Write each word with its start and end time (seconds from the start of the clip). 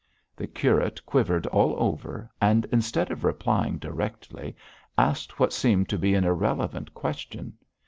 The 0.35 0.47
curate 0.47 1.05
quivered 1.05 1.45
all 1.45 1.75
over, 1.77 2.27
and 2.41 2.65
instead 2.71 3.11
of 3.11 3.23
replying 3.23 3.77
directly, 3.77 4.55
asked 4.97 5.39
what 5.39 5.53
seemed 5.53 5.89
to 5.89 5.99
be 5.99 6.15
an 6.15 6.23
irrelevant 6.23 6.95
question. 6.95 7.53